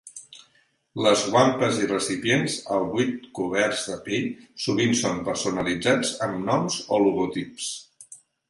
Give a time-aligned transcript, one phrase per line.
[1.07, 4.27] Les guampas i recipients al buit coberts de pell,
[4.67, 7.73] sovint són personalitzats amb noms o logotips.